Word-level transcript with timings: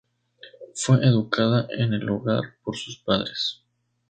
Fue 0.73 0.97
educada 1.05 1.67
en 1.69 1.93
el 1.93 2.09
hogar 2.09 2.55
por 2.63 2.75
sus 2.75 2.97
padres. 2.97 3.61